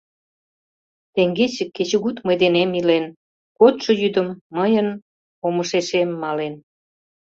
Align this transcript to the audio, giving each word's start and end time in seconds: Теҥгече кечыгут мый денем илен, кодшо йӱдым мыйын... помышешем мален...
Теҥгече 1.13 1.63
кечыгут 1.75 2.17
мый 2.25 2.35
денем 2.41 2.71
илен, 2.79 3.05
кодшо 3.57 3.91
йӱдым 4.01 4.27
мыйын... 4.57 4.87
помышешем 5.39 6.09
мален... 6.21 6.55